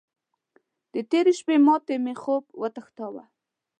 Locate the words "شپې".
1.39-1.55